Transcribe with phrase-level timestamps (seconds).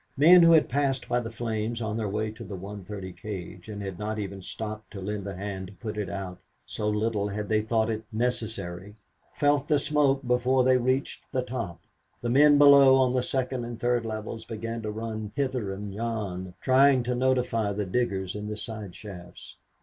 [0.17, 3.83] Men who had passed by the flames on their way to the 1:30 cage and
[3.83, 7.49] had not even stopped to lend a hand to put it out, so little had
[7.49, 8.95] they thought it necessary,
[9.35, 11.81] felt the smoke before they reached the top.
[12.23, 16.55] The men below on the second and third levels began to run hither and yon,
[16.61, 19.57] trying to notify the diggers in the side shafts.